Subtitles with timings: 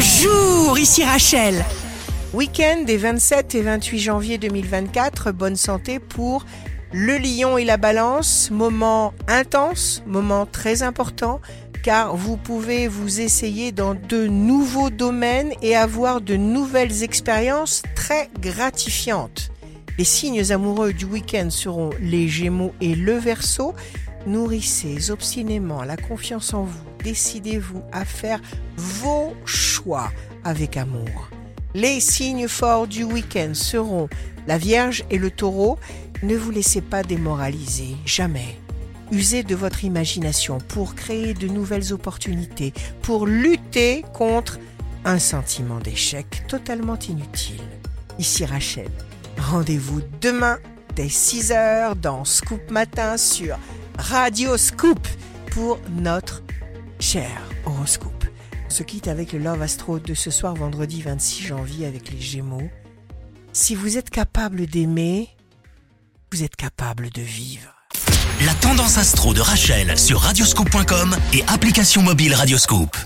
[0.00, 1.62] Bonjour, ici Rachel.
[2.32, 6.46] Week-end des 27 et 28 janvier 2024, bonne santé pour
[6.90, 11.42] le lion et la balance, moment intense, moment très important,
[11.82, 18.30] car vous pouvez vous essayer dans de nouveaux domaines et avoir de nouvelles expériences très
[18.40, 19.50] gratifiantes.
[19.98, 23.74] Les signes amoureux du week-end seront les Gémeaux et le Verseau.
[24.26, 26.84] Nourrissez obstinément la confiance en vous.
[27.04, 28.40] Décidez-vous à faire
[28.76, 29.34] vos
[30.44, 31.28] avec amour.
[31.74, 34.08] Les signes forts du week-end seront
[34.46, 35.78] la Vierge et le Taureau.
[36.22, 38.58] Ne vous laissez pas démoraliser, jamais.
[39.12, 42.72] Usez de votre imagination pour créer de nouvelles opportunités,
[43.02, 44.58] pour lutter contre
[45.04, 47.62] un sentiment d'échec totalement inutile.
[48.18, 48.90] Ici Rachel.
[49.38, 50.58] Rendez-vous demain
[50.94, 53.58] dès 6h dans Scoop Matin sur
[53.98, 55.06] Radio Scoop
[55.52, 56.42] pour notre
[56.98, 57.30] cher
[57.64, 58.29] horoscope.
[58.70, 62.20] On se quitte avec le Love Astro de ce soir vendredi 26 janvier avec les
[62.20, 62.70] Gémeaux.
[63.52, 65.28] Si vous êtes capable d'aimer,
[66.30, 67.74] vous êtes capable de vivre.
[68.46, 72.96] La tendance astro de Rachel sur radioscope.com et application mobile Radioscope.